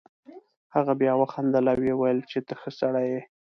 هغه 0.75 0.93
بیا 1.01 1.13
وخندل 1.17 1.65
او 1.71 1.79
ویې 1.81 1.95
ویل 1.97 2.19
چې 2.31 2.39
ته 2.47 2.53
ښه 2.59 2.69
سړی 2.79 3.05
یې. 3.11 3.21